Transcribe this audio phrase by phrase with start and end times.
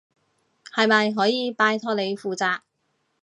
[0.75, 2.61] 係咪可以拜託你負責？